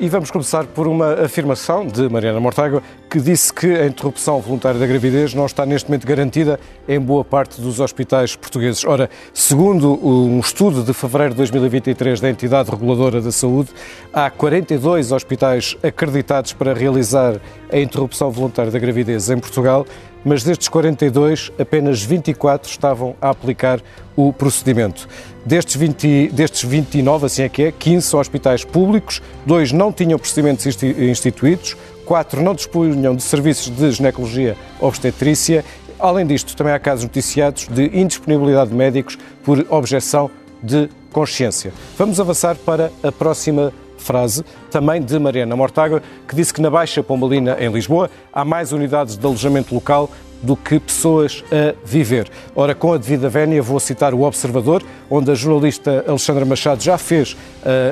[0.00, 4.78] E vamos começar por uma afirmação de Mariana Mortágua, que disse que a interrupção voluntária
[4.78, 8.84] da gravidez não está neste momento garantida em boa parte dos hospitais portugueses.
[8.84, 13.70] Ora, segundo um estudo de fevereiro de 2023 da entidade reguladora da saúde,
[14.12, 17.40] há 42 hospitais acreditados para realizar
[17.72, 19.86] a interrupção voluntária da gravidez em Portugal
[20.24, 23.80] mas destes 42, apenas 24 estavam a aplicar
[24.16, 25.08] o procedimento.
[25.46, 30.18] Destes, 20, destes 29, assim é que é, 15 são hospitais públicos, dois não tinham
[30.18, 31.76] procedimentos instituídos,
[32.08, 35.62] quatro não dispunham de serviços de ginecologia obstetrícia.
[36.00, 40.30] Além disto, também há casos noticiados de indisponibilidade de médicos por objeção
[40.62, 41.70] de consciência.
[41.98, 47.02] Vamos avançar para a próxima frase, também de Mariana Mortágua, que disse que na Baixa
[47.02, 50.08] Pombalina, em Lisboa, há mais unidades de alojamento local
[50.42, 52.28] do que pessoas a viver.
[52.54, 56.96] Ora, com a devida vénia, vou citar o Observador, onde a jornalista Alexandra Machado já
[56.96, 57.36] fez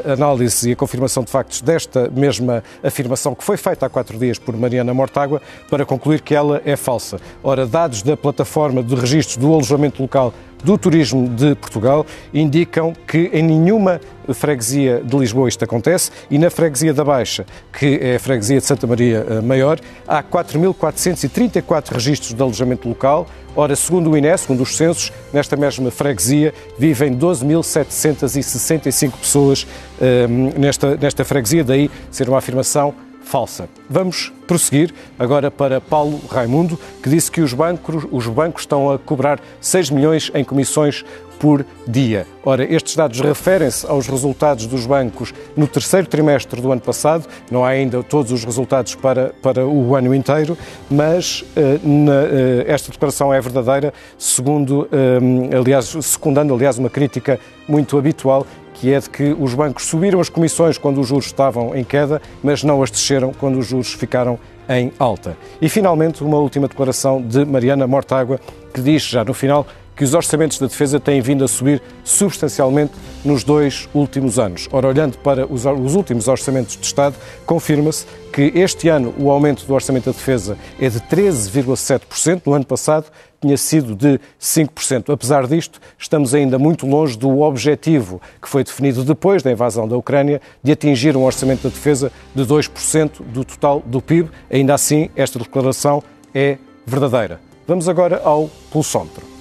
[0.07, 4.19] a análise e a confirmação de factos desta mesma afirmação que foi feita há quatro
[4.19, 7.19] dias por Mariana Mortágua, para concluir que ela é falsa.
[7.43, 10.33] Ora, dados da plataforma de registros do alojamento local
[10.67, 14.01] do Turismo de Portugal indicam que em nenhuma
[14.35, 18.67] freguesia de Lisboa isto acontece e na freguesia da Baixa, que é a freguesia de
[18.67, 23.29] Santa Maria eh, Maior, há 4.434 registros de alojamento local.
[23.55, 29.69] Ora, segundo o INE, segundo os censos, nesta mesma freguesia vivem 12.765 pessoas
[30.01, 32.93] eh, nesta, nesta freguesia, daí ser uma afirmação
[33.27, 33.69] falsa.
[33.91, 38.99] Vamos prosseguir agora para Paulo Raimundo, que disse que os bancos, os bancos estão a
[38.99, 41.05] cobrar 6 milhões em comissões
[41.39, 42.27] por dia.
[42.45, 47.65] Ora, estes dados referem-se aos resultados dos bancos no terceiro trimestre do ano passado, não
[47.65, 50.57] há ainda todos os resultados para, para o ano inteiro,
[50.91, 57.39] mas uh, na, uh, esta declaração é verdadeira, segundo, uh, aliás, secundando, aliás, uma crítica
[57.69, 58.47] muito habitual
[58.81, 62.21] que é de que os bancos subiram as comissões quando os juros estavam em queda,
[62.43, 64.39] mas não as desceram quando os juros ficaram
[64.69, 65.37] em alta.
[65.61, 68.41] E, finalmente, uma última declaração de Mariana Mortágua,
[68.75, 72.93] que diz já no final que os orçamentos da defesa têm vindo a subir substancialmente
[73.25, 74.69] nos dois últimos anos.
[74.71, 75.65] Ora, olhando para os,
[75.95, 80.89] últimos orçamentos de Estado, confirma-se que este ano o aumento do orçamento da defesa é
[80.91, 83.07] de 13,7%, no ano passado
[83.41, 85.13] tinha sido de 5%.
[85.13, 89.97] Apesar disto, estamos ainda muito longe do objetivo que foi definido depois da invasão da
[89.97, 94.31] Ucrânia de atingir um orçamento da defesa de 2% do total do PIB.
[94.51, 96.03] Ainda assim, esta declaração
[96.35, 97.41] é verdadeira.
[97.67, 99.36] Vamos agora ao pulsómetro.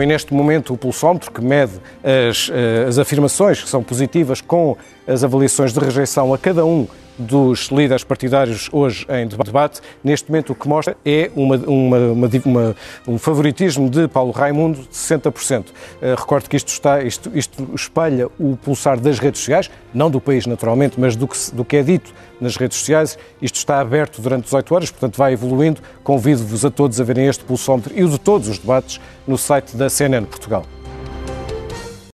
[0.00, 1.72] Bom, e neste momento o pulsómetro, que mede
[2.02, 4.74] as, eh, as afirmações que são positivas com
[5.06, 6.88] as avaliações de rejeição a cada um
[7.20, 11.98] dos líderes partidários hoje em debate, neste momento o que mostra é uma, uma,
[12.44, 12.76] uma,
[13.06, 15.66] um favoritismo de Paulo Raimundo de 60%.
[15.68, 20.20] Uh, recordo que isto, está, isto, isto espelha o pulsar das redes sociais, não do
[20.20, 23.18] país naturalmente, mas do que, do que é dito nas redes sociais.
[23.42, 25.80] Isto está aberto durante 18 horas, portanto vai evoluindo.
[26.02, 29.76] Convido-vos a todos a verem este pulsómetro e o de todos os debates no site
[29.76, 30.64] da CNN Portugal.